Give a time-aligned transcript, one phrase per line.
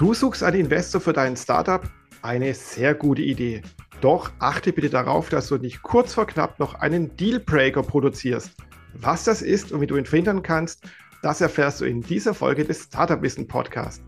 [0.00, 1.82] Du suchst einen Investor für dein Startup?
[2.22, 3.60] Eine sehr gute Idee.
[4.00, 8.52] Doch achte bitte darauf, dass du nicht kurz vor knapp noch einen Dealbreaker produzierst.
[8.94, 10.84] Was das ist und wie du ihn verhindern kannst,
[11.22, 14.02] das erfährst du in dieser Folge des Startup Wissen Podcast.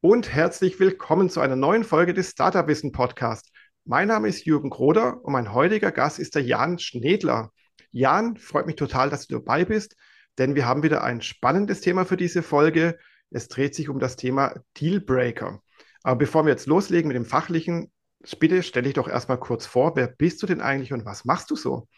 [0.00, 3.51] Und herzlich willkommen zu einer neuen Folge des Startup Wissen Podcast.
[3.84, 7.50] Mein Name ist Jürgen Kroder und mein heutiger Gast ist der Jan Schnedler.
[7.90, 9.96] Jan, freut mich total, dass du dabei bist,
[10.38, 12.96] denn wir haben wieder ein spannendes Thema für diese Folge.
[13.30, 15.60] Es dreht sich um das Thema Dealbreaker.
[16.04, 17.90] Aber bevor wir jetzt loslegen mit dem Fachlichen,
[18.38, 21.50] bitte stell dich doch erstmal kurz vor, wer bist du denn eigentlich und was machst
[21.50, 21.88] du so?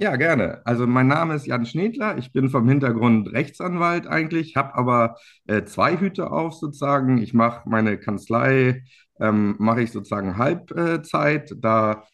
[0.00, 0.62] Ja, gerne.
[0.64, 2.18] Also mein Name ist Jan Schnedler.
[2.18, 5.16] Ich bin vom Hintergrund Rechtsanwalt eigentlich, habe aber
[5.46, 7.18] äh, zwei Hüte auf sozusagen.
[7.18, 8.84] Ich mache meine Kanzlei,
[9.20, 11.52] ähm, mache ich sozusagen Halbzeit.
[11.58, 12.04] da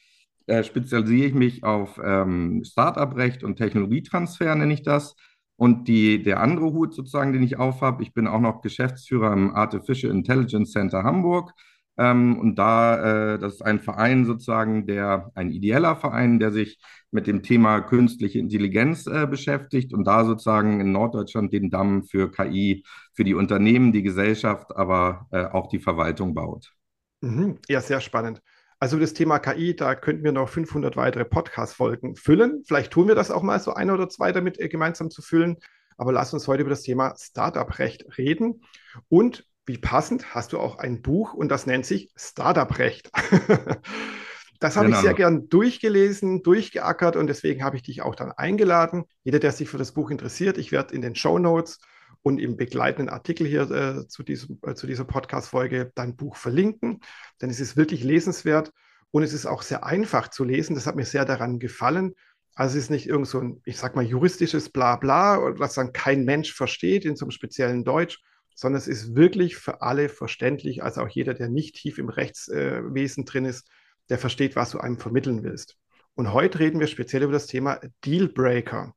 [0.47, 5.14] äh, spezialisiere ich mich auf ähm, Startup-Recht und Technologietransfer, nenne ich das.
[5.56, 9.55] Und die, der andere Hut sozusagen, den ich aufhab, ich bin auch noch Geschäftsführer im
[9.55, 11.53] Artificial Intelligence Center Hamburg.
[11.97, 16.78] Ähm, und da, äh, das ist ein Verein sozusagen, der, ein ideeller Verein, der sich
[17.11, 22.31] mit dem Thema künstliche Intelligenz äh, beschäftigt und da sozusagen in Norddeutschland den Damm für
[22.31, 26.72] KI, für die Unternehmen, die Gesellschaft, aber äh, auch die Verwaltung baut.
[27.20, 27.59] Mhm.
[27.69, 28.42] Ja, sehr spannend.
[28.81, 32.65] Also das Thema KI, da könnten wir noch 500 weitere Podcast-Folgen füllen.
[32.67, 35.56] Vielleicht tun wir das auch mal so ein oder zwei damit äh, gemeinsam zu füllen.
[35.97, 38.62] Aber lass uns heute über das Thema Startup-Recht reden.
[39.09, 43.11] Und wie passend, hast du auch ein Buch und das nennt sich Startup-Recht.
[44.61, 44.98] das habe genau.
[44.98, 49.05] ich sehr gern durchgelesen, durchgeackert und deswegen habe ich dich auch dann eingeladen.
[49.23, 51.81] Jeder, der sich für das Buch interessiert, ich werde in den Show Notes
[52.23, 57.01] und im begleitenden Artikel hier äh, zu, diesem, äh, zu dieser Podcast-Folge dein Buch verlinken,
[57.41, 58.73] denn es ist wirklich lesenswert
[59.11, 60.75] und es ist auch sehr einfach zu lesen.
[60.75, 62.15] Das hat mir sehr daran gefallen.
[62.55, 66.25] Also es ist nicht irgend so ein, ich sag mal, juristisches Blabla, was dann kein
[66.25, 68.21] Mensch versteht in so einem speziellen Deutsch,
[68.54, 73.25] sondern es ist wirklich für alle verständlich, also auch jeder, der nicht tief im Rechtswesen
[73.25, 73.69] drin ist,
[74.09, 75.76] der versteht, was du einem vermitteln willst.
[76.15, 78.94] Und heute reden wir speziell über das Thema Dealbreaker.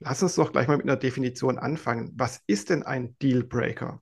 [0.00, 2.12] Lass uns doch gleich mal mit einer Definition anfangen.
[2.16, 4.00] Was ist denn ein Dealbreaker?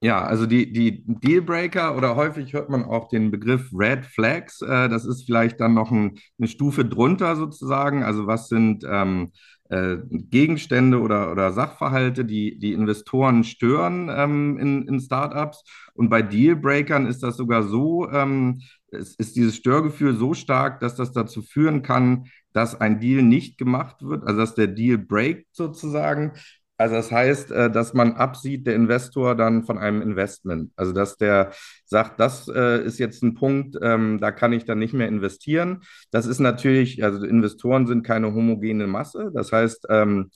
[0.00, 4.62] Ja, also die, die Dealbreaker oder häufig hört man auch den Begriff Red Flags.
[4.62, 8.04] Äh, das ist vielleicht dann noch ein, eine Stufe drunter sozusagen.
[8.04, 9.32] Also was sind ähm,
[9.68, 15.64] äh, Gegenstände oder, oder Sachverhalte, die die Investoren stören ähm, in, in Startups.
[15.94, 20.96] Und bei Dealbreakern ist das sogar so, ähm, es ist dieses Störgefühl so stark, dass
[20.96, 25.46] das dazu führen kann, dass ein Deal nicht gemacht wird, also dass der Deal breakt
[25.52, 26.32] sozusagen.
[26.78, 30.70] Also das heißt, äh, dass man absieht, der Investor dann von einem Investment.
[30.76, 31.50] Also dass der
[31.84, 35.82] sagt, das äh, ist jetzt ein Punkt, ähm, da kann ich dann nicht mehr investieren.
[36.12, 39.32] Das ist natürlich, also Investoren sind keine homogene Masse.
[39.34, 40.30] Das heißt, ähm,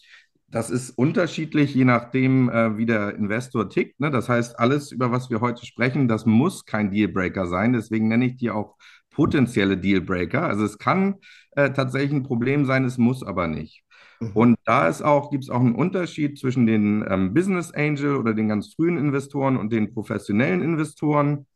[0.49, 4.01] das ist unterschiedlich, je nachdem, äh, wie der Investor tickt.
[4.01, 4.11] Ne?
[4.11, 7.73] Das heißt, alles, über was wir heute sprechen, das muss kein Dealbreaker sein.
[7.73, 8.75] Deswegen nenne ich die auch
[9.11, 10.43] potenzielle Dealbreaker.
[10.43, 11.17] Also es kann
[11.55, 13.85] tatsächlich ein Problem sein, es muss aber nicht.
[14.23, 14.31] Mhm.
[14.35, 18.35] Und da ist auch, gibt es auch einen Unterschied zwischen den ähm, Business Angel oder
[18.35, 21.47] den ganz frühen Investoren und den professionellen Investoren.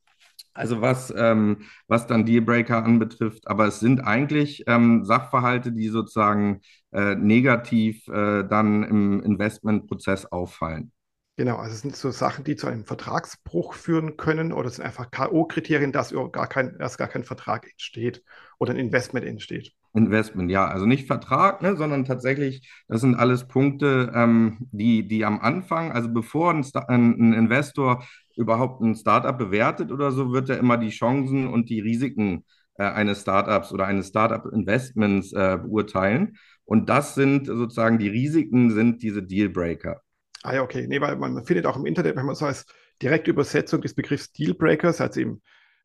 [0.53, 6.61] Also was, ähm, was dann Dealbreaker anbetrifft, aber es sind eigentlich ähm, Sachverhalte, die sozusagen
[6.93, 10.93] äh, negativ äh, dann im Investmentprozess auffallen.
[11.39, 14.87] Genau, also es sind so Sachen, die zu einem Vertragsbruch führen können oder es sind
[14.87, 18.23] einfach K.O.-Kriterien, dass gar kein, erst gar kein Vertrag entsteht
[18.59, 19.75] oder ein Investment entsteht.
[19.97, 25.25] Investment, ja, also nicht Vertrag, ne, sondern tatsächlich, das sind alles Punkte, ähm, die, die
[25.25, 28.05] am Anfang, also bevor ein, ein, Investor
[28.37, 32.45] überhaupt ein Startup bewertet oder so, wird er immer die Chancen und die Risiken
[32.79, 36.37] äh, eines Startups oder eines Startup-Investments äh, beurteilen.
[36.65, 40.03] Und das sind sozusagen die Risiken, sind diese Dealbreaker.
[40.43, 40.87] Ah ja, okay.
[40.87, 42.67] Nee, weil man findet auch im Internet, wenn man so als
[43.01, 45.43] direkte Übersetzung des Begriffs Dealbreakers, also eben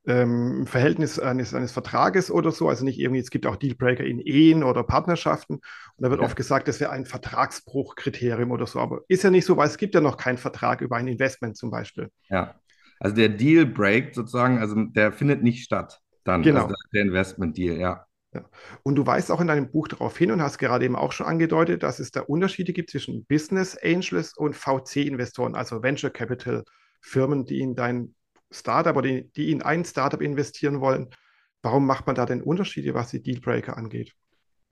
[0.07, 2.70] ähm, Verhältnis eines, eines Vertrages oder so.
[2.70, 5.55] Also nicht irgendwie, es gibt auch Dealbreaker in Ehen oder Partnerschaften.
[5.55, 5.64] Und
[5.97, 6.26] da wird ja.
[6.26, 8.79] oft gesagt, das wäre ein Vertragsbruchkriterium oder so.
[8.79, 11.58] Aber ist ja nicht so, weil es gibt ja noch keinen Vertrag über ein Investment
[11.58, 12.09] zum Beispiel.
[12.29, 12.55] Ja.
[12.99, 16.43] Also der Dealbreak sozusagen, also der findet nicht statt dann.
[16.43, 16.64] Genau.
[16.64, 18.05] Also der Investment-Deal, ja.
[18.34, 18.46] Ja.
[18.84, 21.28] Und du weist auch in deinem Buch darauf hin und hast gerade eben auch schon
[21.28, 26.64] angedeutet, dass es da Unterschiede gibt zwischen Business Angels und VC-Investoren, also Venture Capital
[27.02, 28.16] Firmen, die in dein
[28.52, 31.09] Startup oder die, die in ein Startup investieren wollen.
[31.62, 34.14] Warum macht man da denn Unterschiede, was die Dealbreaker angeht?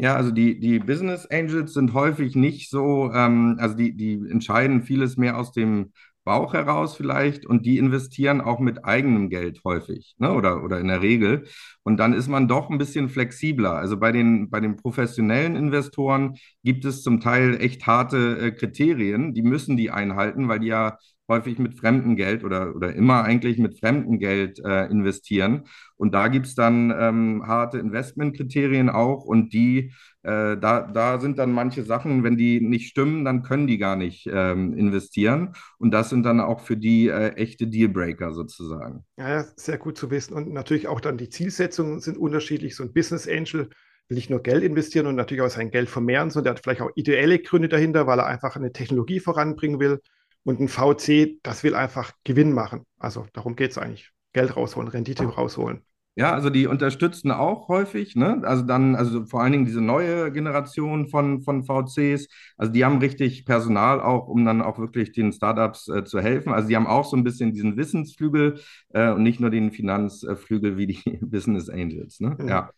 [0.01, 4.81] Ja, also die, die Business Angels sind häufig nicht so, ähm, also die, die entscheiden
[4.81, 5.91] vieles mehr aus dem
[6.23, 10.31] Bauch heraus vielleicht und die investieren auch mit eigenem Geld häufig ne?
[10.33, 11.47] oder, oder in der Regel.
[11.83, 13.73] Und dann ist man doch ein bisschen flexibler.
[13.73, 19.33] Also bei den, bei den professionellen Investoren gibt es zum Teil echt harte äh, Kriterien.
[19.33, 20.97] Die müssen die einhalten, weil die ja
[21.29, 25.63] häufig mit fremdem Geld oder, oder immer eigentlich mit fremdem Geld äh, investieren.
[25.95, 29.93] Und da gibt es dann ähm, harte Investmentkriterien auch und die,
[30.23, 33.95] äh, da, da sind dann manche Sachen, wenn die nicht stimmen, dann können die gar
[33.95, 35.53] nicht ähm, investieren.
[35.77, 39.05] Und das sind dann auch für die äh, echte Dealbreaker sozusagen.
[39.17, 40.33] Ja, sehr gut zu wissen.
[40.33, 42.75] Und natürlich auch dann die Zielsetzungen sind unterschiedlich.
[42.75, 43.69] So ein Business Angel
[44.09, 46.81] will nicht nur Geld investieren und natürlich auch sein Geld vermehren, sondern der hat vielleicht
[46.81, 50.01] auch ideelle Gründe dahinter, weil er einfach eine Technologie voranbringen will.
[50.49, 52.83] Und ein VC, das will einfach Gewinn machen.
[52.97, 54.09] Also darum geht es eigentlich.
[54.33, 55.85] Geld rausholen, Rendite rausholen.
[56.15, 58.41] Ja, also die unterstützen auch häufig, ne?
[58.43, 62.97] Also dann, also vor allen Dingen diese neue Generation von, von VCs, also die haben
[62.97, 66.51] richtig Personal auch, um dann auch wirklich den Startups äh, zu helfen.
[66.51, 68.59] Also die haben auch so ein bisschen diesen Wissensflügel
[68.95, 72.21] äh, und nicht nur den Finanzflügel wie die Business Angels.
[72.21, 72.35] Ne?
[72.39, 72.47] Mhm.
[72.47, 72.71] Ja.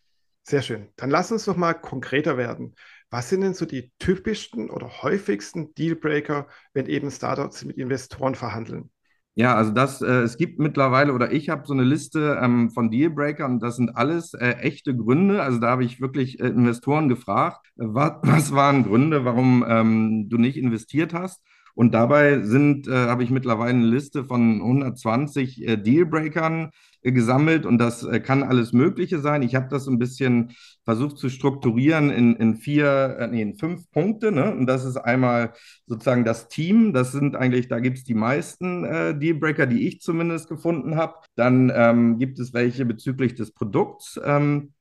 [0.44, 0.90] Sehr schön.
[0.98, 2.76] Dann lass uns doch mal konkreter werden.
[3.12, 8.90] Was sind denn so die typischsten oder häufigsten Dealbreaker, wenn eben Startups mit Investoren verhandeln?
[9.36, 12.90] Ja, also das, äh, es gibt mittlerweile, oder ich habe so eine Liste ähm, von
[12.90, 15.42] Dealbreakern das sind alles äh, echte Gründe.
[15.42, 20.38] Also da habe ich wirklich äh, Investoren gefragt, was, was waren Gründe, warum ähm, du
[20.38, 21.42] nicht investiert hast?
[21.82, 26.70] Und dabei sind, äh, habe ich mittlerweile eine Liste von 120 äh, Dealbreakern
[27.02, 29.42] äh, gesammelt und das äh, kann alles Mögliche sein.
[29.42, 30.52] Ich habe das ein bisschen
[30.86, 34.32] versucht zu strukturieren in, in vier, äh, nee, in fünf Punkte.
[34.32, 34.54] Ne?
[34.54, 35.54] Und das ist einmal
[35.88, 36.94] sozusagen das Team.
[36.94, 41.16] Das sind eigentlich, da gibt es die meisten äh, Dealbreaker, die ich zumindest gefunden habe.
[41.34, 44.22] Dann ähm, gibt es welche bezüglich des Produkts.
[44.24, 44.74] Ähm,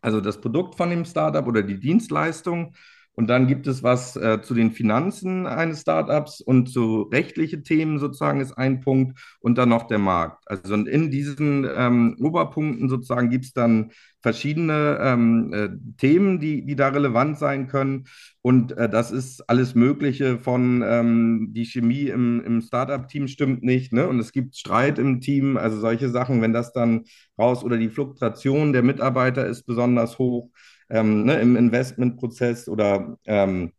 [0.00, 2.72] also das Produkt von dem Startup oder die Dienstleistung.
[3.16, 7.98] Und dann gibt es was äh, zu den Finanzen eines Startups und zu rechtliche Themen
[7.98, 10.44] sozusagen ist ein Punkt und dann noch der Markt.
[10.46, 13.90] Also in diesen ähm, Oberpunkten sozusagen gibt es dann
[14.20, 18.04] verschiedene ähm, äh, Themen, die, die da relevant sein können.
[18.42, 23.94] Und äh, das ist alles Mögliche von ähm, die Chemie im, im Startup-Team stimmt nicht,
[23.94, 24.06] ne?
[24.08, 27.04] Und es gibt Streit im Team, also solche Sachen, wenn das dann
[27.38, 30.50] raus oder die Fluktuation der Mitarbeiter ist besonders hoch
[30.90, 33.72] ähm, ne, im Investmentprozess oder ähm,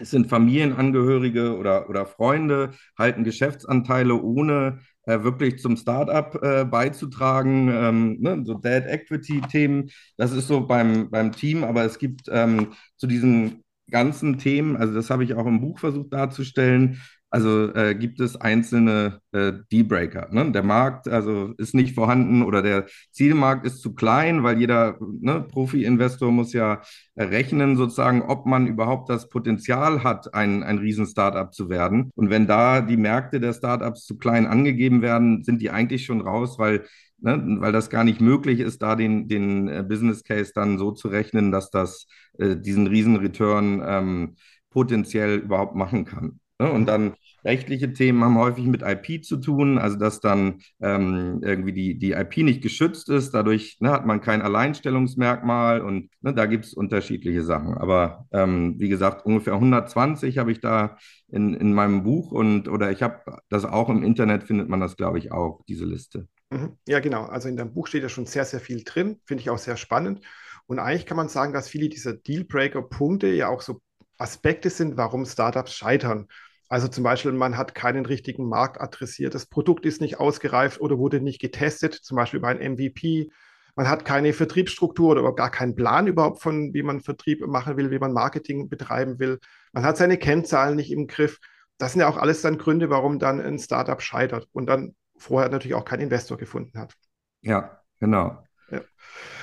[0.00, 7.68] es sind Familienangehörige oder, oder Freunde, halten Geschäftsanteile ohne äh, wirklich zum Startup äh, beizutragen.
[7.68, 12.68] Ähm, ne, so Dead Equity-Themen, das ist so beim, beim Team, aber es gibt ähm,
[12.96, 17.00] zu diesen ganzen Themen, also das habe ich auch im Buch versucht darzustellen,
[17.30, 20.28] also äh, gibt es einzelne äh, Dealbreaker.
[20.32, 20.50] Ne?
[20.50, 25.40] Der Markt also ist nicht vorhanden oder der Zielmarkt ist zu klein, weil jeder ne,
[25.40, 26.82] Profi-Investor muss ja
[27.16, 32.10] rechnen, sozusagen, ob man überhaupt das Potenzial hat, ein, ein Riesen-Startup zu werden.
[32.16, 36.20] Und wenn da die Märkte der Startups zu klein angegeben werden, sind die eigentlich schon
[36.20, 36.84] raus, weil
[37.22, 40.90] Ne, weil das gar nicht möglich ist, da den, den äh, Business Case dann so
[40.90, 42.06] zu rechnen, dass das
[42.38, 44.36] äh, diesen riesen Return ähm,
[44.70, 46.40] potenziell überhaupt machen kann.
[46.60, 46.70] Ne?
[46.70, 51.72] Und dann rechtliche Themen haben häufig mit IP zu tun, also dass dann ähm, irgendwie
[51.72, 53.32] die, die IP nicht geschützt ist.
[53.32, 57.78] Dadurch ne, hat man kein Alleinstellungsmerkmal und ne, da gibt es unterschiedliche Sachen.
[57.78, 60.98] Aber ähm, wie gesagt, ungefähr 120 habe ich da
[61.28, 64.98] in, in meinem Buch und oder ich habe das auch im Internet, findet man das,
[64.98, 66.28] glaube ich, auch, diese Liste.
[66.50, 66.76] Mhm.
[66.86, 67.24] Ja, genau.
[67.24, 69.18] Also in deinem Buch steht ja schon sehr, sehr viel drin.
[69.24, 70.20] Finde ich auch sehr spannend.
[70.66, 73.80] Und eigentlich kann man sagen, dass viele dieser Dealbreaker-Punkte ja auch so
[74.18, 76.28] Aspekte sind, warum Startups scheitern.
[76.70, 80.98] Also zum Beispiel, man hat keinen richtigen Markt adressiert, das Produkt ist nicht ausgereift oder
[80.98, 83.32] wurde nicht getestet, zum Beispiel über ein MVP.
[83.74, 87.90] Man hat keine Vertriebsstruktur oder gar keinen Plan überhaupt von, wie man Vertrieb machen will,
[87.90, 89.40] wie man Marketing betreiben will.
[89.72, 91.40] Man hat seine Kennzahlen nicht im Griff.
[91.76, 95.50] Das sind ja auch alles dann Gründe, warum dann ein Startup scheitert und dann vorher
[95.50, 96.94] natürlich auch keinen Investor gefunden hat.
[97.42, 98.44] Ja, genau.
[98.70, 98.80] Ja.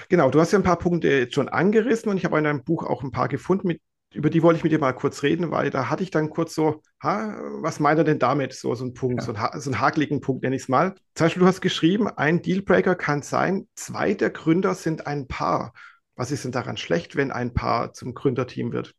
[0.07, 2.63] Genau, du hast ja ein paar Punkte jetzt schon angerissen und ich habe in deinem
[2.63, 3.81] Buch auch ein paar gefunden, mit
[4.17, 6.55] über die wollte ich mit dir mal kurz reden, weil da hatte ich dann kurz
[6.55, 8.53] so, ha, was meint er denn damit?
[8.53, 9.25] So, so ein Punkt, ja.
[9.25, 10.95] so, ein, so einen hakeligen Punkt nenne ich es mal.
[11.13, 15.73] Zum Beispiel, du hast geschrieben, ein Dealbreaker kann sein, zwei der Gründer sind ein Paar.
[16.15, 18.95] Was ist denn daran schlecht, wenn ein Paar zum Gründerteam wird?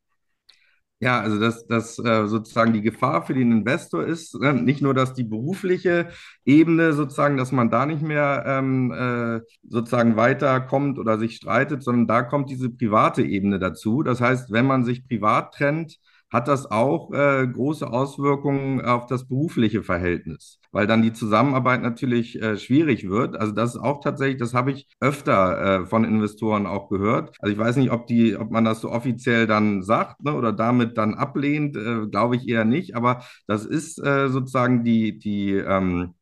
[1.01, 4.95] Ja, also dass, dass äh, sozusagen die Gefahr für den Investor ist, äh, nicht nur,
[4.95, 6.09] dass die berufliche
[6.45, 12.09] Ebene sozusagen, dass man da nicht mehr ähm, äh, sozusagen weiterkommt oder sich streitet, sondern
[12.09, 14.03] da kommt diese private Ebene dazu.
[14.03, 15.99] Das heißt, wenn man sich privat trennt,
[16.31, 22.41] hat das auch äh, große Auswirkungen auf das berufliche Verhältnis, weil dann die Zusammenarbeit natürlich
[22.43, 23.37] äh, schwierig wird.
[23.37, 27.35] Also das ist auch tatsächlich, das habe ich öfter äh, von Investoren auch gehört.
[27.41, 30.53] Also ich weiß nicht, ob die, ob man das so offiziell dann sagt ne, oder
[30.53, 32.95] damit dann ablehnt, äh, glaube ich eher nicht.
[32.95, 36.15] Aber das ist äh, sozusagen die, die ähm,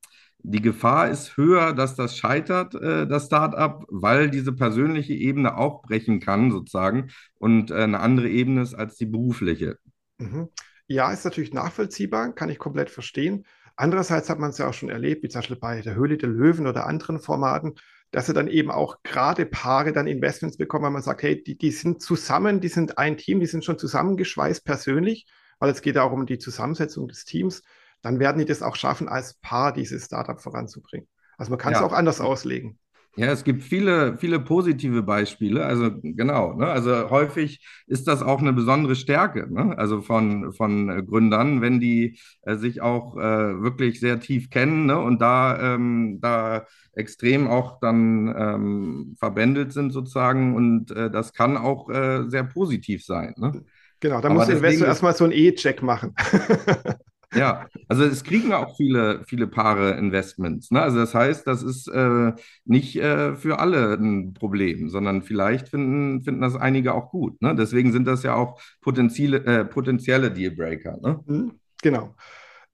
[0.48, 5.82] die Gefahr ist höher, dass das scheitert, äh, das Startup, weil diese persönliche Ebene auch
[5.82, 7.08] brechen kann, sozusagen,
[7.38, 9.76] und äh, eine andere Ebene ist als die berufliche.
[10.18, 10.48] Mhm.
[10.86, 13.44] Ja, ist natürlich nachvollziehbar, kann ich komplett verstehen.
[13.74, 16.28] Andererseits hat man es ja auch schon erlebt, wie zum Beispiel bei der Höhle der
[16.28, 17.74] Löwen oder anderen Formaten,
[18.10, 21.58] dass sie dann eben auch gerade Paare dann Investments bekommen, weil man sagt, hey, die,
[21.58, 25.26] die sind zusammen, die sind ein Team, die sind schon zusammengeschweißt persönlich,
[25.58, 27.62] weil es geht auch um die Zusammensetzung des Teams
[28.06, 31.08] dann werden die das auch schaffen, als Paar dieses Startup voranzubringen.
[31.38, 32.78] Also man kann es auch anders auslegen.
[33.16, 35.64] Ja, es gibt viele, viele positive Beispiele.
[35.64, 36.66] Also genau, ne?
[36.66, 39.76] also häufig ist das auch eine besondere Stärke, ne?
[39.78, 44.98] also von, von Gründern, wenn die äh, sich auch äh, wirklich sehr tief kennen ne?
[44.98, 51.56] und da, ähm, da extrem auch dann ähm, verbändelt sind sozusagen und äh, das kann
[51.56, 53.34] auch äh, sehr positiv sein.
[53.38, 53.64] Ne?
[54.00, 56.14] Genau, da muss der Investor erstmal so einen E-Check machen.
[57.36, 60.70] Ja, also es kriegen auch viele, viele Paare Investments.
[60.70, 60.80] Ne?
[60.82, 62.32] Also das heißt, das ist äh,
[62.64, 67.40] nicht äh, für alle ein Problem, sondern vielleicht finden, finden das einige auch gut.
[67.42, 67.54] Ne?
[67.54, 70.98] Deswegen sind das ja auch potenzielle, äh, potenzielle Dealbreaker.
[71.02, 71.20] Ne?
[71.26, 72.14] Mhm, genau.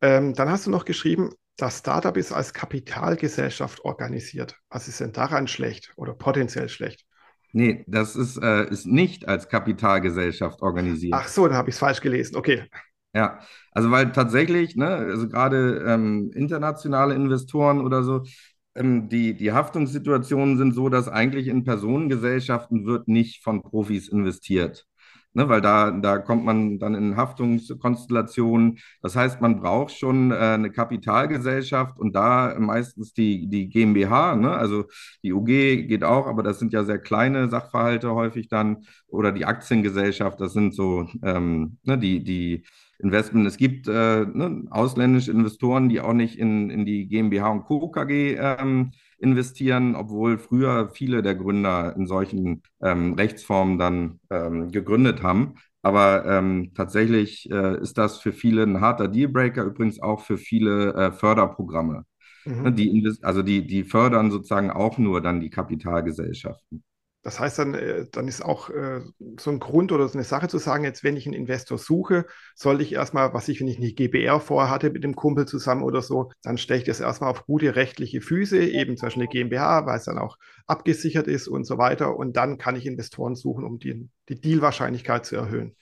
[0.01, 4.57] Ähm, dann hast du noch geschrieben, das Startup ist als Kapitalgesellschaft organisiert.
[4.71, 7.05] Was ist denn daran schlecht oder potenziell schlecht?
[7.53, 11.15] Nee, das ist, äh, ist nicht als Kapitalgesellschaft organisiert.
[11.15, 12.37] Ach so, da habe ich es falsch gelesen.
[12.37, 12.65] Okay.
[13.15, 13.41] Ja,
[13.73, 18.23] also weil tatsächlich, ne, also gerade ähm, internationale Investoren oder so,
[18.75, 24.87] ähm, die, die Haftungssituationen sind so, dass eigentlich in Personengesellschaften wird nicht von Profis investiert.
[25.35, 28.79] Ne, weil da, da kommt man dann in Haftungskonstellationen.
[29.01, 34.51] Das heißt, man braucht schon äh, eine Kapitalgesellschaft und da meistens die, die GmbH, ne,
[34.53, 34.85] also
[35.23, 39.45] die UG geht auch, aber das sind ja sehr kleine Sachverhalte häufig dann, oder die
[39.47, 42.65] Aktiengesellschaft, das sind so ähm, ne, die, die
[43.03, 43.47] Investment.
[43.47, 47.89] Es gibt äh, ne, ausländische Investoren, die auch nicht in, in die GmbH und Co.
[47.89, 55.23] KG ähm, investieren, obwohl früher viele der Gründer in solchen ähm, Rechtsformen dann ähm, gegründet
[55.23, 55.55] haben.
[55.83, 60.95] Aber ähm, tatsächlich äh, ist das für viele ein harter Dealbreaker, übrigens auch für viele
[60.95, 62.05] äh, Förderprogramme.
[62.45, 62.63] Mhm.
[62.63, 66.85] Ne, die, also die, die fördern sozusagen auch nur dann die Kapitalgesellschaften.
[67.23, 69.01] Das heißt, dann, äh, dann ist auch äh,
[69.39, 72.27] so ein Grund oder so eine Sache zu sagen, jetzt, wenn ich einen Investor suche,
[72.57, 76.03] sollte ich erstmal, was ich, wenn ich eine GBR vorhatte mit dem Kumpel zusammen oder
[76.03, 79.87] so, dann stelle ich das erstmal auf gute rechtliche Füße, eben zum Beispiel eine GmbH,
[79.87, 80.37] weil es dann auch
[80.67, 82.17] abgesichert ist und so weiter.
[82.17, 85.77] Und dann kann ich Investoren suchen, um die, die Dealwahrscheinlichkeit zu erhöhen.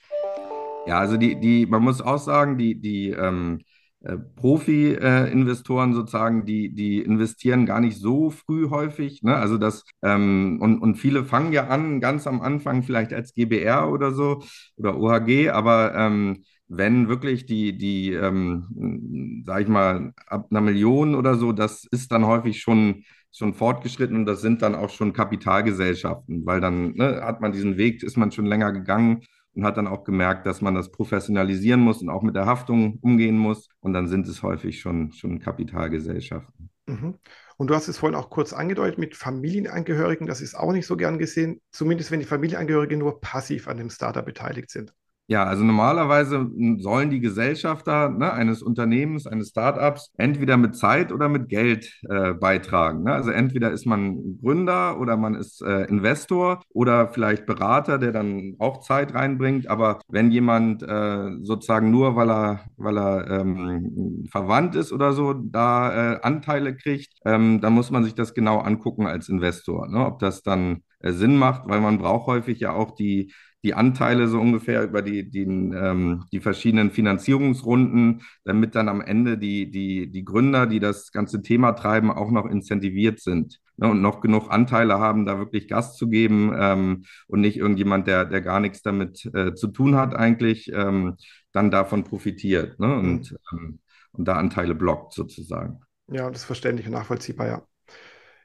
[0.86, 3.69] Ja, also die, die, man muss auch sagen, die, die ähm äh,
[4.02, 9.22] Profi-Investoren sozusagen, die, die investieren gar nicht so früh häufig.
[9.22, 9.36] Ne?
[9.36, 13.90] Also das, ähm, und, und viele fangen ja an, ganz am Anfang vielleicht als GBR
[13.90, 14.42] oder so
[14.76, 21.14] oder OHG, aber ähm, wenn wirklich die, die ähm, sag ich mal, ab einer Million
[21.14, 25.12] oder so, das ist dann häufig schon, schon fortgeschritten und das sind dann auch schon
[25.12, 29.22] Kapitalgesellschaften, weil dann ne, hat man diesen Weg, ist man schon länger gegangen
[29.60, 32.98] und hat dann auch gemerkt, dass man das professionalisieren muss und auch mit der Haftung
[33.02, 33.68] umgehen muss.
[33.80, 36.70] Und dann sind es häufig schon, schon Kapitalgesellschaften.
[36.86, 37.18] Mhm.
[37.58, 40.26] Und du hast es vorhin auch kurz angedeutet mit Familienangehörigen.
[40.26, 43.90] Das ist auch nicht so gern gesehen, zumindest wenn die Familienangehörigen nur passiv an dem
[43.90, 44.94] Startup beteiligt sind.
[45.30, 51.28] Ja, also normalerweise sollen die Gesellschafter ne, eines Unternehmens, eines Startups entweder mit Zeit oder
[51.28, 53.04] mit Geld äh, beitragen.
[53.04, 53.12] Ne?
[53.12, 58.56] Also entweder ist man Gründer oder man ist äh, Investor oder vielleicht Berater, der dann
[58.58, 59.68] auch Zeit reinbringt.
[59.68, 65.32] Aber wenn jemand äh, sozusagen nur, weil er, weil er ähm, verwandt ist oder so,
[65.32, 70.04] da äh, Anteile kriegt, ähm, dann muss man sich das genau angucken als Investor, ne?
[70.06, 73.32] ob das dann äh, Sinn macht, weil man braucht häufig ja auch die
[73.62, 79.36] die Anteile so ungefähr über die, die, ähm, die verschiedenen Finanzierungsrunden, damit dann am Ende
[79.36, 84.00] die, die, die Gründer, die das ganze Thema treiben, auch noch incentiviert sind ne, und
[84.00, 88.40] noch genug Anteile haben, da wirklich Gas zu geben ähm, und nicht irgendjemand, der, der
[88.40, 91.16] gar nichts damit äh, zu tun hat, eigentlich ähm,
[91.52, 93.78] dann davon profitiert ne, und, mhm.
[94.12, 95.80] und da Anteile blockt sozusagen.
[96.08, 97.62] Ja, das ist verständlich und nachvollziehbar, ja.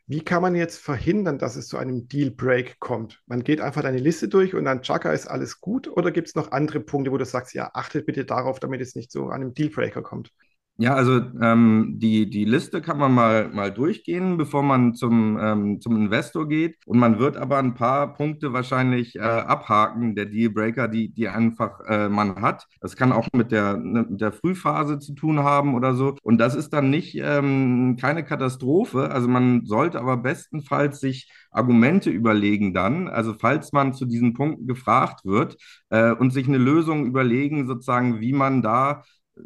[0.07, 3.21] Wie kann man jetzt verhindern, dass es zu einem Deal Break kommt?
[3.27, 6.35] Man geht einfach deine Liste durch und dann Chaka ist alles gut oder gibt es
[6.35, 9.53] noch andere Punkte, wo du sagst, ja, achtet bitte darauf, damit es nicht an einem
[9.53, 10.31] Deal Breaker kommt?
[10.77, 15.79] Ja, also ähm, die, die Liste kann man mal, mal durchgehen, bevor man zum, ähm,
[15.79, 16.75] zum Investor geht.
[16.85, 21.79] Und man wird aber ein paar Punkte wahrscheinlich äh, abhaken, der Dealbreaker, die, die einfach
[21.87, 22.67] äh, man hat.
[22.81, 26.17] Das kann auch mit der, ne, mit der Frühphase zu tun haben oder so.
[26.23, 29.11] Und das ist dann nicht ähm, keine Katastrophe.
[29.11, 34.67] Also man sollte aber bestenfalls sich Argumente überlegen dann, also falls man zu diesen Punkten
[34.67, 35.55] gefragt wird,
[35.89, 39.03] äh, und sich eine Lösung überlegen, sozusagen, wie man da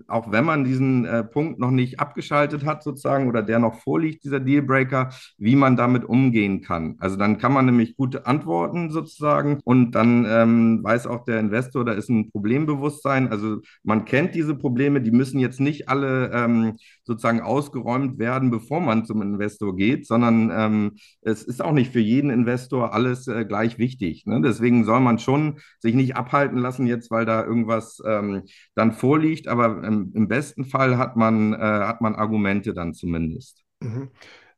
[0.07, 4.23] auch wenn man diesen äh, Punkt noch nicht abgeschaltet hat, sozusagen, oder der noch vorliegt,
[4.23, 6.95] dieser Dealbreaker, wie man damit umgehen kann.
[6.99, 11.85] Also dann kann man nämlich gute antworten sozusagen und dann ähm, weiß auch der Investor,
[11.85, 13.29] da ist ein Problembewusstsein.
[13.29, 18.81] Also man kennt diese Probleme, die müssen jetzt nicht alle ähm, sozusagen ausgeräumt werden, bevor
[18.81, 20.91] man zum Investor geht, sondern ähm,
[21.21, 24.25] es ist auch nicht für jeden Investor alles äh, gleich wichtig.
[24.25, 24.41] Ne?
[24.41, 28.43] Deswegen soll man schon sich nicht abhalten lassen jetzt, weil da irgendwas ähm,
[28.75, 33.63] dann vorliegt, aber im, im besten Fall hat man, äh, hat man Argumente dann zumindest.
[33.79, 34.09] Mhm.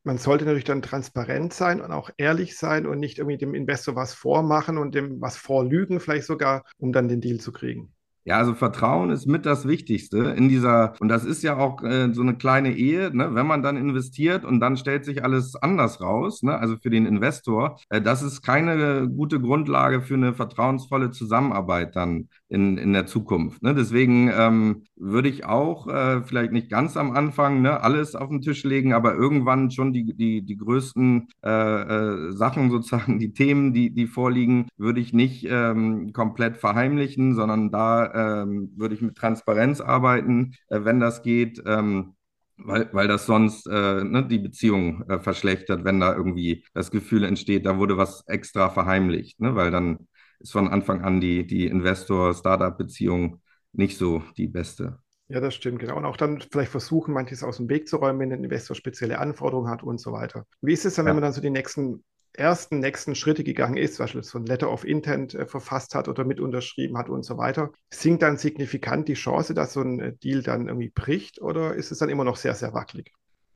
[0.03, 3.95] Man sollte natürlich dann transparent sein und auch ehrlich sein und nicht irgendwie dem Investor
[3.95, 7.93] was vormachen und dem was vorlügen, vielleicht sogar, um dann den Deal zu kriegen.
[8.23, 12.13] Ja, also Vertrauen ist mit das Wichtigste in dieser, und das ist ja auch äh,
[12.13, 13.33] so eine kleine Ehe, ne?
[13.33, 16.55] wenn man dann investiert und dann stellt sich alles anders raus, ne?
[16.55, 22.29] also für den Investor, äh, das ist keine gute Grundlage für eine vertrauensvolle Zusammenarbeit dann
[22.47, 23.63] in, in der Zukunft.
[23.63, 23.73] Ne?
[23.73, 28.41] Deswegen ähm, würde ich auch äh, vielleicht nicht ganz am Anfang ne, alles auf den
[28.41, 33.73] Tisch legen, aber irgendwann schon die, die, die größten äh, äh, Sachen sozusagen, die Themen,
[33.73, 39.15] die, die vorliegen, würde ich nicht ähm, komplett verheimlichen, sondern da ähm, würde ich mit
[39.15, 41.61] Transparenz arbeiten, äh, wenn das geht.
[41.65, 42.15] Ähm,
[42.63, 47.23] weil, weil das sonst äh, ne, die Beziehung äh, verschlechtert, wenn da irgendwie das Gefühl
[47.23, 49.55] entsteht, da wurde was extra verheimlicht, ne?
[49.55, 50.07] weil dann
[50.39, 53.41] ist von Anfang an die, die Investor-Startup-Beziehung
[53.73, 54.99] nicht so die beste.
[55.27, 55.95] Ja, das stimmt, genau.
[55.95, 59.19] Und auch dann vielleicht versuchen, manches aus dem Weg zu räumen, wenn ein Investor spezielle
[59.19, 60.45] Anforderungen hat und so weiter.
[60.61, 61.09] Wie ist es dann, ja.
[61.09, 64.45] wenn man dann so die nächsten ersten nächsten Schritte gegangen ist, zum Beispiel so ein
[64.45, 68.37] Letter of Intent äh, verfasst hat oder mit unterschrieben hat und so weiter, sinkt dann
[68.37, 72.09] signifikant die Chance, dass so ein äh, Deal dann irgendwie bricht oder ist es dann
[72.09, 73.11] immer noch sehr, sehr wackelig?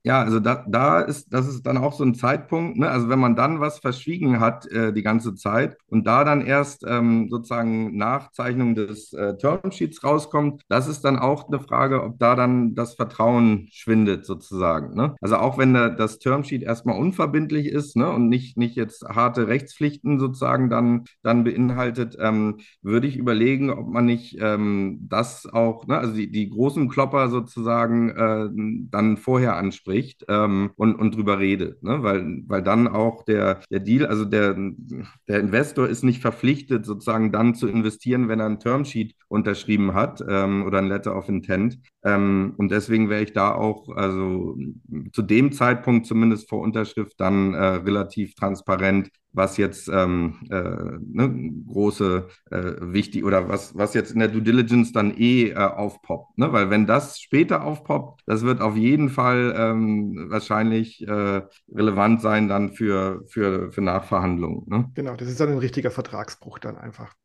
[0.06, 2.88] Ja, also da, da ist, das ist dann auch so ein Zeitpunkt, ne?
[2.92, 6.86] Also wenn man dann was verschwiegen hat äh, die ganze Zeit und da dann erst
[6.88, 12.36] ähm, sozusagen Nachzeichnung des äh, Termsheets rauskommt, das ist dann auch eine Frage, ob da
[12.36, 14.94] dann das Vertrauen schwindet sozusagen.
[14.96, 15.16] Ne?
[15.22, 18.08] Also auch wenn da, das Termsheet erstmal unverbindlich ist ne?
[18.12, 23.88] und nicht, nicht jetzt harte Rechtspflichten sozusagen dann, dann beinhaltet, ähm, würde ich überlegen, ob
[23.88, 25.98] man nicht ähm, das auch, ne?
[25.98, 28.50] also die, die großen Klopper sozusagen äh,
[28.92, 31.82] dann vorher anspricht spricht ähm, und, und drüber redet.
[31.84, 32.04] Ne?
[32.04, 34.56] Weil, weil dann auch der, der Deal, also der,
[35.28, 40.24] der Investor ist nicht verpflichtet, sozusagen dann zu investieren, wenn er ein Termsheet unterschrieben hat
[40.28, 41.80] ähm, oder ein Letter of Intent.
[42.06, 44.56] Ähm, und deswegen wäre ich da auch, also
[45.12, 51.52] zu dem Zeitpunkt zumindest vor Unterschrift, dann äh, relativ transparent, was jetzt ähm, äh, ne,
[51.68, 56.38] große äh, wichtig oder was, was jetzt in der Due Diligence dann eh äh, aufpoppt.
[56.38, 56.54] Ne?
[56.54, 61.42] Weil wenn das später aufpoppt, das wird auf jeden Fall ähm, wahrscheinlich äh,
[61.74, 64.64] relevant sein dann für, für, für Nachverhandlungen.
[64.68, 64.92] Ne?
[64.94, 67.16] Genau, das ist dann ein richtiger Vertragsbruch dann einfach.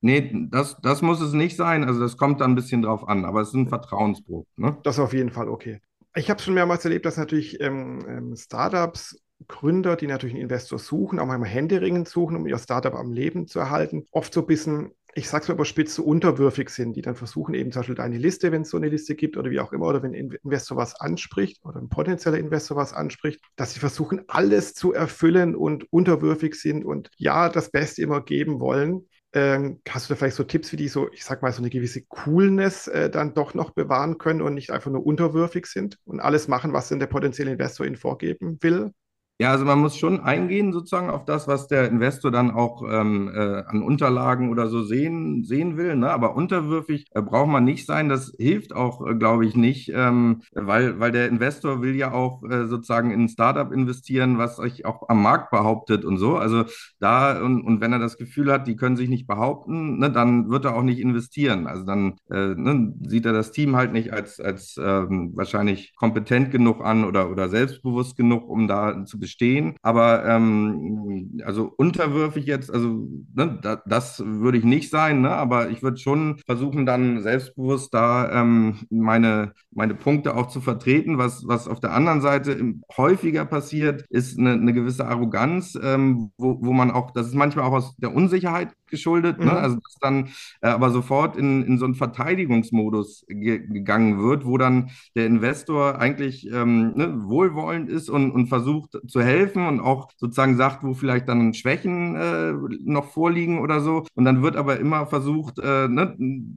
[0.00, 1.84] Nee, das, das muss es nicht sein.
[1.84, 4.46] Also das kommt dann ein bisschen drauf an, aber es ist ein Vertrauensbruch.
[4.56, 4.78] Ne?
[4.82, 5.80] Das ist auf jeden Fall okay.
[6.14, 9.16] Ich habe schon mehrmals erlebt, dass natürlich ähm, ähm Startups
[9.48, 13.46] Gründer, die natürlich einen Investor suchen, auch manchmal händeringend suchen, um ihr Startup am Leben
[13.46, 17.14] zu erhalten, oft so ein bisschen, ich sag's mal überspitzt, so unterwürfig sind, die dann
[17.14, 19.72] versuchen, eben zum Beispiel eine Liste, wenn es so eine Liste gibt oder wie auch
[19.72, 23.80] immer, oder wenn ein Investor was anspricht oder ein potenzieller Investor was anspricht, dass sie
[23.80, 29.08] versuchen, alles zu erfüllen und unterwürfig sind und ja, das Beste immer geben wollen.
[29.32, 31.70] Ähm, hast du da vielleicht so Tipps, wie die so, ich sag mal, so eine
[31.70, 36.20] gewisse Coolness äh, dann doch noch bewahren können und nicht einfach nur unterwürfig sind und
[36.20, 38.92] alles machen, was denn der potenzielle Investor ihnen vorgeben will?
[39.40, 43.30] Ja, also man muss schon eingehen sozusagen auf das, was der Investor dann auch ähm,
[43.34, 45.96] äh, an Unterlagen oder so sehen, sehen will.
[45.96, 46.10] Ne?
[46.10, 48.10] Aber unterwürfig äh, braucht man nicht sein.
[48.10, 52.42] Das hilft auch, äh, glaube ich, nicht, ähm, weil, weil der Investor will ja auch
[52.42, 56.36] äh, sozusagen in ein Startup investieren, was sich auch am Markt behauptet und so.
[56.36, 56.64] Also
[56.98, 60.50] da, und, und wenn er das Gefühl hat, die können sich nicht behaupten, ne, dann
[60.50, 61.66] wird er auch nicht investieren.
[61.66, 66.50] Also dann äh, ne, sieht er das Team halt nicht als, als ähm, wahrscheinlich kompetent
[66.50, 69.76] genug an oder, oder selbstbewusst genug, um da zu bestehen bestehen.
[69.82, 75.30] Aber ähm, also unterwürfig jetzt, also ne, da, das würde ich nicht sein, ne?
[75.30, 81.18] aber ich würde schon versuchen, dann selbstbewusst da ähm, meine, meine Punkte auch zu vertreten.
[81.18, 86.58] Was, was auf der anderen Seite häufiger passiert, ist eine, eine gewisse Arroganz, ähm, wo,
[86.60, 89.46] wo man auch, das ist manchmal auch aus der Unsicherheit geschuldet, ne?
[89.46, 89.52] mhm.
[89.52, 89.58] ne?
[89.58, 90.28] also dass dann
[90.60, 95.98] äh, aber sofort in, in so einen Verteidigungsmodus ge gegangen wird, wo dann der Investor
[95.98, 100.94] eigentlich ähm, ne, wohlwollend ist und, und versucht zu helfen und auch sozusagen sagt, wo
[100.94, 102.52] vielleicht dann Schwächen äh,
[102.84, 104.04] noch vorliegen oder so.
[104.14, 106.16] Und dann wird aber immer versucht äh, ne,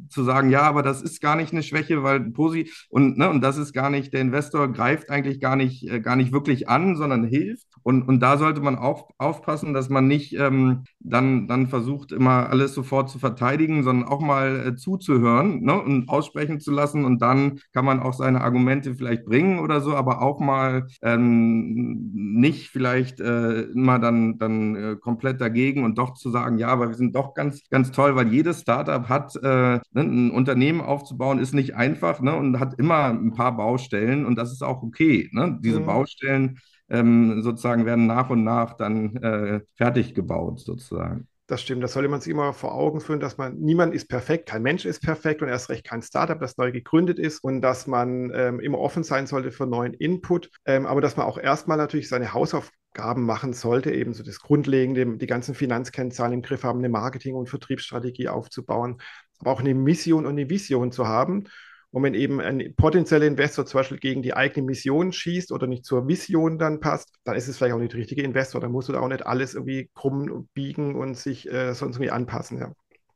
[0.10, 3.42] zu sagen, ja, aber das ist gar nicht eine Schwäche, weil Posi und, ne, und
[3.42, 6.96] das ist gar nicht, der Investor greift eigentlich gar nicht, äh, gar nicht wirklich an,
[6.96, 7.68] sondern hilft.
[7.84, 12.50] Und, und da sollte man auch aufpassen, dass man nicht ähm, dann, dann versucht, immer
[12.50, 17.04] alles sofort zu verteidigen, sondern auch mal äh, zuzuhören ne, und aussprechen zu lassen.
[17.04, 22.12] Und dann kann man auch seine Argumente vielleicht bringen oder so, aber auch mal ähm,
[22.14, 26.90] nicht vielleicht äh, immer dann, dann äh, komplett dagegen und doch zu sagen, ja, aber
[26.90, 31.40] wir sind doch ganz, ganz toll, weil jedes Startup hat, äh, ne, ein Unternehmen aufzubauen,
[31.40, 35.30] ist nicht einfach ne, und hat immer ein paar Baustellen und das ist auch okay.
[35.32, 35.60] Ne?
[35.62, 35.86] Diese mhm.
[35.86, 41.28] Baustellen ähm, sozusagen werden nach und nach dann äh, fertig gebaut, sozusagen.
[41.48, 44.48] Das stimmt, das sollte man sich immer vor Augen führen, dass man, niemand ist perfekt,
[44.48, 47.86] kein Mensch ist perfekt und erst recht kein Startup, das neu gegründet ist und dass
[47.86, 51.78] man ähm, immer offen sein sollte für neuen Input, ähm, aber dass man auch erstmal
[51.78, 56.80] natürlich seine Hausaufgaben machen sollte, eben so das Grundlegende, die ganzen Finanzkennzahlen im Griff haben,
[56.80, 59.02] eine Marketing- und Vertriebsstrategie aufzubauen,
[59.40, 61.50] aber auch eine Mission und eine Vision zu haben
[61.94, 65.86] und wenn eben ein potenzieller Investor zum Beispiel gegen die eigene Mission schießt oder nicht
[65.86, 68.60] zur Vision dann passt, dann ist es vielleicht auch nicht der richtige Investor.
[68.60, 72.10] Dann musst du da auch nicht alles irgendwie krumm biegen und sich äh, sonst irgendwie
[72.10, 72.58] anpassen.
[72.58, 72.74] Ja.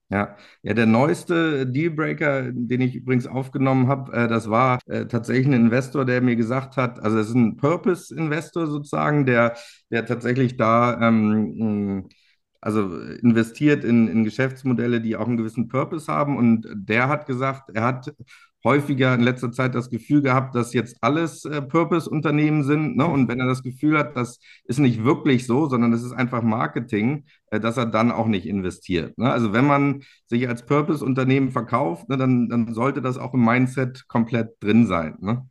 [0.10, 5.48] Ja, ja, der neueste Dealbreaker, den ich übrigens aufgenommen habe, äh, das war äh, tatsächlich
[5.48, 9.58] ein Investor, der mir gesagt hat, also es ist ein Purpose-Investor sozusagen, der,
[9.90, 12.08] der tatsächlich da ähm,
[12.62, 16.38] also investiert in, in Geschäftsmodelle, die auch einen gewissen Purpose haben.
[16.38, 18.14] Und der hat gesagt, er hat
[18.64, 22.98] häufiger in letzter Zeit das Gefühl gehabt, dass jetzt alles äh, Purpose-Unternehmen sind.
[22.98, 23.06] Ne?
[23.06, 26.42] Und wenn er das Gefühl hat, das ist nicht wirklich so, sondern es ist einfach
[26.42, 29.18] Marketing, äh, dass er dann auch nicht investiert.
[29.18, 29.32] Ne?
[29.32, 34.08] Also wenn man sich als Purpose-Unternehmen verkauft, ne, dann, dann sollte das auch im Mindset
[34.08, 35.16] komplett drin sein.
[35.22, 35.48] Ne?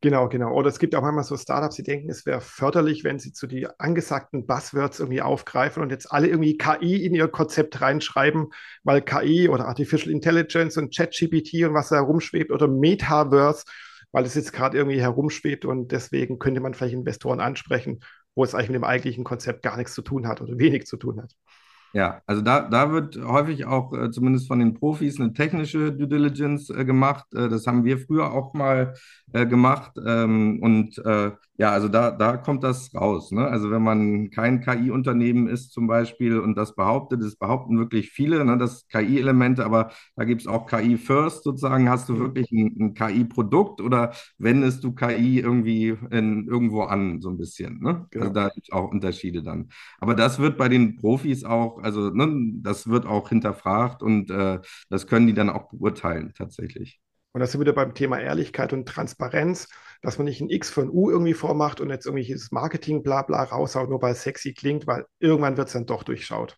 [0.00, 0.52] Genau, genau.
[0.54, 3.48] Oder es gibt auch manchmal so Startups, die denken, es wäre förderlich, wenn sie zu
[3.48, 8.50] die angesagten Buzzwords irgendwie aufgreifen und jetzt alle irgendwie KI in ihr Konzept reinschreiben,
[8.84, 13.64] weil KI oder Artificial Intelligence und ChatGPT und was da herumschwebt oder Metaverse,
[14.12, 17.98] weil es jetzt gerade irgendwie herumschwebt und deswegen könnte man vielleicht Investoren ansprechen,
[18.36, 20.96] wo es eigentlich mit dem eigentlichen Konzept gar nichts zu tun hat oder wenig zu
[20.96, 21.32] tun hat.
[21.94, 26.06] Ja, also da, da wird häufig auch äh, zumindest von den Profis eine technische Due
[26.06, 27.24] Diligence äh, gemacht.
[27.34, 28.94] Äh, das haben wir früher auch mal
[29.32, 29.92] äh, gemacht.
[30.06, 33.32] Ähm, und äh, ja, also da, da kommt das raus.
[33.32, 33.46] Ne?
[33.46, 38.44] Also wenn man kein KI-Unternehmen ist zum Beispiel und das behauptet, das behaupten wirklich viele,
[38.44, 41.88] ne, das KI-Elemente, aber da gibt es auch KI-First sozusagen.
[41.88, 47.30] Hast du wirklich ein, ein KI-Produkt oder wendest du KI irgendwie in, irgendwo an, so
[47.30, 47.80] ein bisschen?
[47.80, 48.06] Ne?
[48.10, 48.24] Genau.
[48.26, 49.68] Also da gibt es auch Unterschiede dann.
[49.98, 54.60] Aber das wird bei den Profis auch, also ne, das wird auch hinterfragt und äh,
[54.90, 57.00] das können die dann auch beurteilen tatsächlich.
[57.32, 59.68] Und das sind wieder beim Thema Ehrlichkeit und Transparenz,
[60.02, 63.22] dass man nicht ein X für ein U irgendwie vormacht und jetzt irgendwelches Marketing bla
[63.22, 66.56] bla raushaut, nur weil es sexy klingt, weil irgendwann wird es dann doch durchschaut.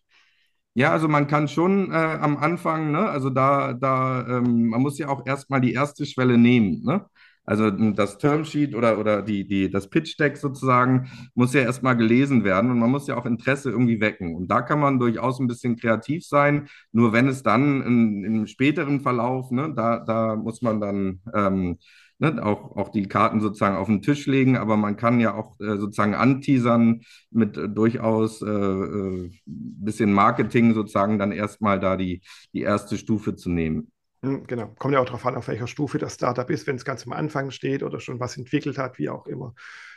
[0.73, 4.97] Ja, also man kann schon äh, am Anfang, ne, also da, da, ähm, man muss
[4.97, 7.05] ja auch erstmal die erste Schwelle nehmen, ne?
[7.43, 12.69] Also das Termsheet oder, oder die, die, das Pitch-Deck sozusagen muss ja erstmal gelesen werden
[12.69, 14.35] und man muss ja auch Interesse irgendwie wecken.
[14.35, 16.67] Und da kann man durchaus ein bisschen kreativ sein.
[16.91, 21.77] Nur wenn es dann in, im späteren Verlauf, ne, da, da muss man dann ähm,
[22.19, 25.59] ne, auch, auch die Karten sozusagen auf den Tisch legen, aber man kann ja auch
[25.59, 27.01] äh, sozusagen anteasern
[27.31, 32.21] mit äh, durchaus äh, äh bisschen Marketing sozusagen dann erstmal da die,
[32.53, 33.91] die erste Stufe zu nehmen.
[34.23, 36.85] Hm, genau, kommt ja auch darauf an, auf welcher Stufe das Startup ist, wenn es
[36.85, 39.53] ganz am Anfang steht oder schon was entwickelt hat, wie auch immer.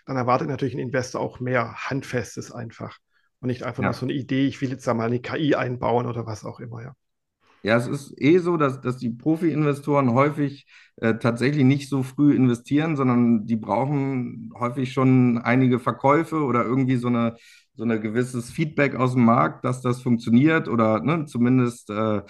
[0.07, 2.99] Dann erwartet natürlich ein Investor auch mehr Handfestes einfach
[3.41, 3.91] und nicht einfach ja.
[3.91, 6.61] nur so eine Idee, ich will jetzt da mal eine KI einbauen oder was auch
[6.61, 6.95] immer, ja.
[7.63, 12.35] Ja, es ist eh so, dass, dass die Profi-Investoren häufig äh, tatsächlich nicht so früh
[12.35, 17.37] investieren, sondern die brauchen häufig schon einige Verkäufe oder irgendwie so eine
[17.77, 22.23] so ein gewisses Feedback aus dem Markt, dass das funktioniert oder ne, zumindest äh, äh,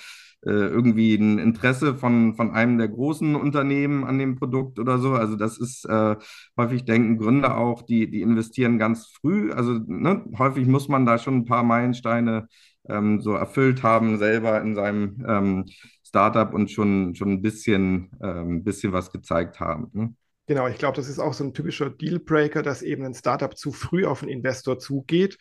[0.50, 5.12] irgendwie ein Interesse von, von einem der großen Unternehmen an dem Produkt oder so.
[5.12, 6.16] Also das ist äh,
[6.56, 9.52] häufig denken Gründer auch, die, die investieren ganz früh.
[9.52, 12.48] Also ne, häufig muss man da schon ein paar Meilensteine
[12.88, 15.64] ähm, so erfüllt haben selber in seinem ähm,
[16.06, 19.90] Startup und schon, schon ein bisschen, ähm, bisschen was gezeigt haben.
[19.92, 20.14] Ne?
[20.46, 23.72] Genau, ich glaube, das ist auch so ein typischer Dealbreaker, dass eben ein Startup zu
[23.72, 25.38] früh auf einen Investor zugeht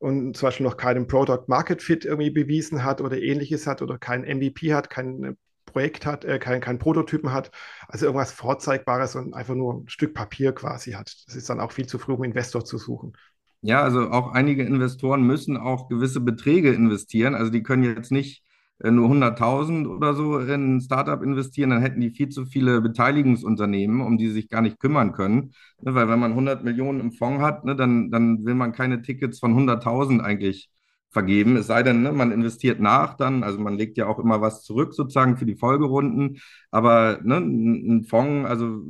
[0.00, 3.98] und zum Beispiel noch keinen Product Market Fit irgendwie bewiesen hat oder ähnliches hat oder
[3.98, 5.36] kein MVP hat, kein
[5.66, 7.50] Projekt hat, äh, kein, kein Prototypen hat,
[7.86, 11.14] also irgendwas Vorzeigbares und einfach nur ein Stück Papier quasi hat.
[11.26, 13.12] Das ist dann auch viel zu früh, um Investor zu suchen.
[13.60, 17.34] Ja, also auch einige Investoren müssen auch gewisse Beträge investieren.
[17.34, 18.49] Also die können jetzt nicht äh,
[18.82, 24.00] nur 100.000 oder so in ein Startup investieren, dann hätten die viel zu viele Beteiligungsunternehmen,
[24.00, 25.52] um die sie sich gar nicht kümmern können.
[25.82, 29.02] Ne, weil wenn man 100 Millionen im Fonds hat, ne, dann, dann will man keine
[29.02, 30.70] Tickets von 100.000 eigentlich
[31.10, 31.56] vergeben.
[31.56, 34.62] Es sei denn, ne, man investiert nach dann, also man legt ja auch immer was
[34.62, 36.38] zurück sozusagen für die Folgerunden.
[36.70, 38.82] Aber ein Fonds, also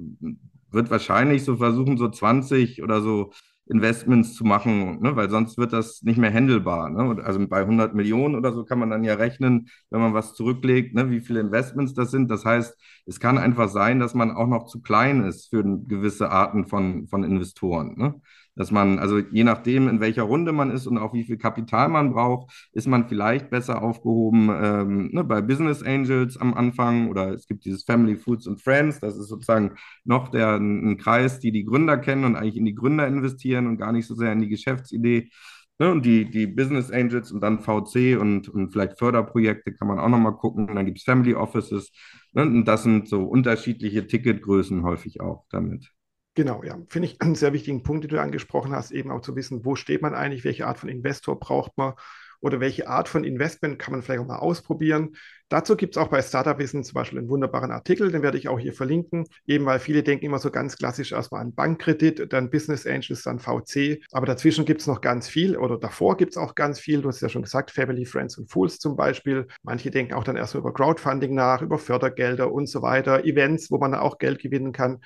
[0.70, 3.32] wird wahrscheinlich so versuchen, so 20 oder so
[3.70, 5.14] Investments zu machen, ne?
[5.14, 6.90] weil sonst wird das nicht mehr handelbar.
[6.90, 7.22] Ne?
[7.24, 10.94] Also bei 100 Millionen oder so kann man dann ja rechnen, wenn man was zurücklegt,
[10.94, 11.10] ne?
[11.10, 12.30] wie viele Investments das sind.
[12.30, 16.30] Das heißt, es kann einfach sein, dass man auch noch zu klein ist für gewisse
[16.30, 17.94] Arten von, von Investoren.
[17.96, 18.20] Ne?
[18.60, 21.88] dass man, also je nachdem, in welcher Runde man ist und auch wie viel Kapital
[21.88, 27.32] man braucht, ist man vielleicht besser aufgehoben ähm, ne, bei Business Angels am Anfang oder
[27.32, 29.72] es gibt dieses Family Foods and Friends, das ist sozusagen
[30.04, 33.76] noch der, ein, Kreis, die die Gründer kennen und eigentlich in die Gründer investieren und
[33.78, 35.30] gar nicht so sehr in die Geschäftsidee.
[35.78, 39.98] Ne, und die, die Business Angels und dann VC und, und vielleicht Förderprojekte kann man
[39.98, 40.68] auch nochmal gucken.
[40.68, 41.90] Und dann gibt es Family Offices.
[42.32, 45.90] Ne, und das sind so unterschiedliche Ticketgrößen häufig auch damit.
[46.34, 46.78] Genau, ja.
[46.88, 49.74] Finde ich einen sehr wichtigen Punkt, den du angesprochen hast, eben auch zu wissen, wo
[49.74, 51.94] steht man eigentlich, welche Art von Investor braucht man
[52.40, 55.16] oder welche Art von Investment kann man vielleicht auch mal ausprobieren.
[55.48, 58.48] Dazu gibt es auch bei Startup Wissen zum Beispiel einen wunderbaren Artikel, den werde ich
[58.48, 62.50] auch hier verlinken, eben weil viele denken immer so ganz klassisch erstmal an Bankkredit, dann
[62.50, 66.36] Business Angels, dann VC, aber dazwischen gibt es noch ganz viel oder davor gibt es
[66.36, 67.02] auch ganz viel.
[67.02, 69.48] Du hast ja schon gesagt, Family, Friends und Fools zum Beispiel.
[69.62, 73.78] Manche denken auch dann erstmal über Crowdfunding nach, über Fördergelder und so weiter, Events, wo
[73.78, 75.00] man auch Geld gewinnen kann.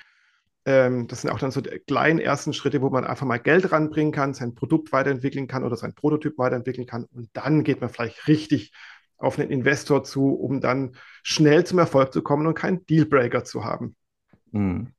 [0.65, 3.71] Ähm, das sind auch dann so die kleinen ersten Schritte, wo man einfach mal Geld
[3.71, 7.05] ranbringen kann, sein Produkt weiterentwickeln kann oder sein Prototyp weiterentwickeln kann.
[7.05, 8.73] Und dann geht man vielleicht richtig
[9.17, 13.63] auf einen Investor zu, um dann schnell zum Erfolg zu kommen und keinen Dealbreaker zu
[13.63, 13.95] haben.
[14.51, 14.91] Mhm.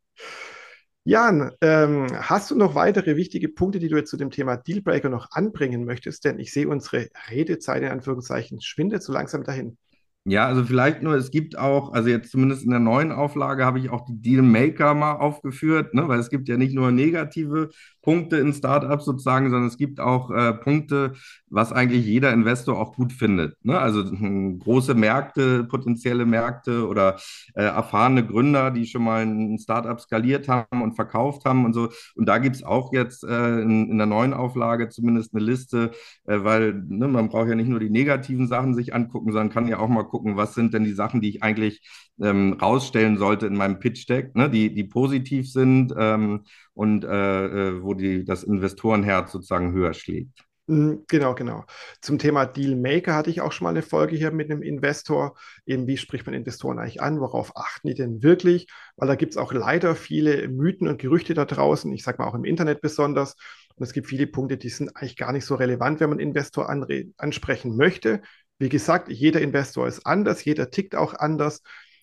[1.09, 5.09] Jan, ähm, hast du noch weitere wichtige Punkte, die du jetzt zu dem Thema Dealbreaker
[5.09, 6.25] noch anbringen möchtest?
[6.25, 9.79] Denn ich sehe unsere Redezeit in Anführungszeichen schwindet so langsam dahin.
[10.29, 13.79] Ja, also vielleicht nur, es gibt auch, also jetzt zumindest in der neuen Auflage habe
[13.79, 17.71] ich auch die Dealmaker mal aufgeführt, ne, weil es gibt ja nicht nur negative
[18.07, 21.15] Punkte in Startups sozusagen, sondern es gibt auch äh, Punkte,
[21.51, 23.57] was eigentlich jeder Investor auch gut findet.
[23.65, 23.77] Ne?
[23.77, 27.17] Also äh, große Märkte, potenzielle Märkte oder
[27.55, 31.89] äh, erfahrene Gründer, die schon mal ein Startup skaliert haben und verkauft haben und so.
[32.15, 35.91] Und da gibt es auch jetzt äh, in, in, der neuen Auflage zumindest eine Liste,
[36.27, 39.67] äh, weil ne, man braucht ja nicht nur die negativen Sachen sich angucken, sondern kann
[39.67, 41.81] ja auch mal gucken, was sind denn die Sachen, die ich eigentlich
[42.21, 44.49] ähm, rausstellen sollte in meinem Pitch-Deck, ne?
[44.49, 46.45] die, die positiv sind ähm,
[46.77, 50.45] und äh, äh, wo die, das Investorenherz sozusagen höher schlägt.
[50.69, 51.65] Mhm, genau, genau.
[52.03, 55.37] Zum Thema Dealmaker hatte ich auch schon mal eine Folge hier mit einem Investor.
[55.65, 57.21] Eben, wie spricht man Investoren eigentlich an?
[57.21, 58.67] Worauf achten die denn wirklich?
[58.97, 62.29] Weil da gibt es auch leider viele Mythen und Gerüchte da draußen, ich sage mal
[62.29, 63.37] auch im Internet besonders.
[63.77, 66.69] Und es gibt viele Punkte, die sind eigentlich gar nicht so relevant, wenn man Investor
[67.17, 68.21] ansprechen möchte.
[68.59, 71.63] Wie gesagt, jeder Investor ist anders, jeder tickt auch anders.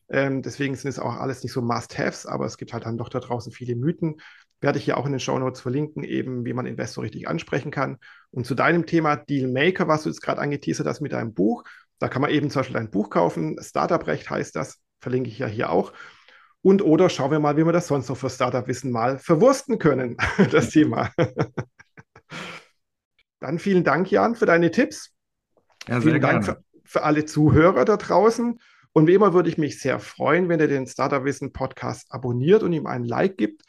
[0.10, 3.10] Ähm, deswegen sind es auch alles nicht so Must-Haves, aber es gibt halt dann doch
[3.10, 4.22] da draußen viele Mythen.
[4.64, 7.70] Werde ich hier auch in den Show Notes verlinken, eben wie man Investor richtig ansprechen
[7.70, 7.98] kann.
[8.32, 11.66] Und zu deinem Thema Dealmaker, was du jetzt gerade angeteasert hast mit deinem Buch,
[12.00, 13.58] da kann man eben zum Beispiel ein Buch kaufen.
[13.62, 15.92] Startup-Recht heißt das, verlinke ich ja hier auch.
[16.62, 20.16] Und oder schauen wir mal, wie wir das sonst noch für Startup-Wissen mal verwursten können,
[20.52, 21.12] das Thema.
[23.42, 25.12] Dann vielen Dank, Jan, für deine Tipps.
[25.90, 28.58] Ja, vielen Dank für, für alle Zuhörer da draußen.
[28.94, 32.64] Und wie immer würde ich mich sehr freuen, wenn ihr den Startup Wissen Podcast abonniert
[32.64, 33.64] und ihm ein Like gibt.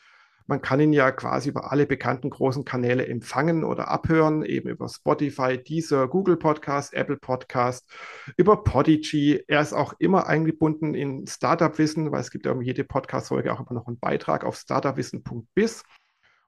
[0.46, 4.90] Man kann ihn ja quasi über alle bekannten großen Kanäle empfangen oder abhören, eben über
[4.90, 7.90] Spotify, Deezer, Google Podcast, Apple Podcast,
[8.36, 9.42] über Podigy.
[9.48, 13.52] Er ist auch immer eingebunden in Startup Wissen, weil es gibt ja um jede Podcast-Folge
[13.52, 15.82] auch immer noch einen Beitrag auf startupwissen.biz.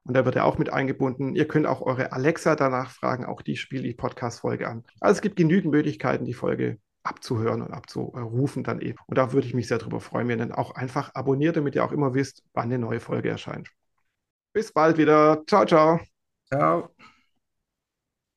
[0.04, 1.34] Und da wird er auch mit eingebunden.
[1.34, 4.84] Ihr könnt auch eure Alexa danach fragen, auch die spielt die Podcast-Folge an.
[5.00, 8.98] Also es gibt genügend Möglichkeiten, die Folge abzuhören und abzurufen dann eben.
[9.06, 11.74] Und da würde ich mich sehr darüber freuen, wenn ihr dann auch einfach abonniert, damit
[11.74, 13.70] ihr auch immer wisst, wann eine neue Folge erscheint.
[14.56, 15.44] Bis bald wieder.
[15.46, 16.00] Ciao, ciao.
[16.48, 16.88] Ciao.